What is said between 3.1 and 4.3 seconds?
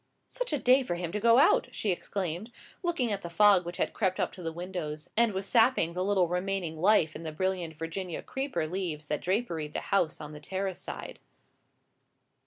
at the fog which had crept